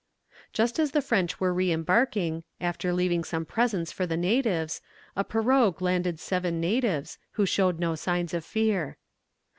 Just 0.51 0.79
as 0.79 0.93
the 0.93 1.01
French 1.03 1.39
were 1.39 1.53
re 1.53 1.71
embarking, 1.71 2.43
after 2.59 2.91
leaving 2.91 3.23
some 3.23 3.45
presents 3.45 3.91
for 3.91 4.07
the 4.07 4.17
natives, 4.17 4.81
a 5.15 5.23
pirogue 5.23 5.79
landed 5.79 6.19
seven 6.19 6.59
natives, 6.59 7.19
who 7.33 7.45
showed 7.45 7.77
no 7.79 7.93
signs 7.93 8.33
of 8.33 8.43
fear. 8.43 8.97